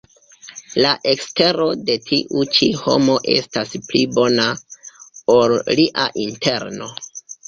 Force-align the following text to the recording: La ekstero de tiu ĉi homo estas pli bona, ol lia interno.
La 0.83 0.91
ekstero 1.09 1.65
de 1.89 1.97
tiu 2.05 2.45
ĉi 2.59 2.69
homo 2.79 3.17
estas 3.33 3.73
pli 3.89 4.01
bona, 4.15 4.47
ol 5.35 5.55
lia 5.81 6.07
interno. 6.25 6.89